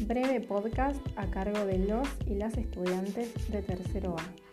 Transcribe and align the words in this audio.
breve 0.00 0.40
podcast 0.40 1.00
a 1.16 1.26
cargo 1.30 1.64
de 1.64 1.78
los 1.78 2.08
y 2.26 2.34
las 2.34 2.56
estudiantes 2.56 3.32
de 3.50 3.62
tercero 3.62 4.16
A. 4.18 4.43